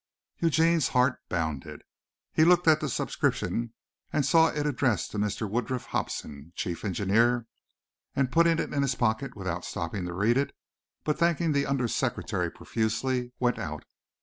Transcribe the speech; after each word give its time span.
Eugene's 0.39 0.87
heart 0.87 1.19
bounded. 1.29 1.83
He 2.33 2.43
looked 2.43 2.67
at 2.67 2.79
the 2.79 2.89
superscription 2.89 3.75
and 4.11 4.25
saw 4.25 4.47
it 4.47 4.65
addressed 4.65 5.11
to 5.11 5.19
Mr. 5.19 5.47
Woodruff 5.47 5.85
Hobsen, 5.85 6.53
Chief 6.55 6.83
Engineer, 6.83 7.45
and 8.15 8.31
putting 8.31 8.57
it 8.57 8.73
in 8.73 8.81
his 8.81 8.95
pocket 8.95 9.35
without 9.35 9.63
stopping 9.63 10.07
to 10.07 10.13
read 10.15 10.37
it, 10.37 10.55
but 11.03 11.19
thanking 11.19 11.51
the 11.51 11.67
under 11.67 11.87
secretary 11.87 12.49
profusely, 12.49 13.31
went 13.39 13.59
out. 13.59 13.85